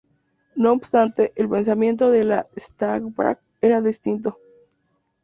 [0.55, 4.35] No obstante, el pensamiento de la Stavka era distinto.